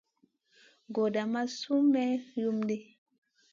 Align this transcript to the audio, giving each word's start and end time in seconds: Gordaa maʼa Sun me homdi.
Gordaa 0.95 1.31
maʼa 1.33 1.51
Sun 1.59 1.81
me 1.93 2.01
homdi. 2.31 2.77